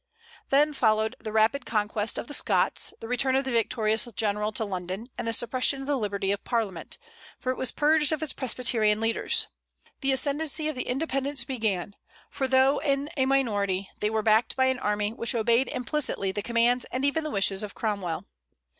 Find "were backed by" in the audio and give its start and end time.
14.09-14.65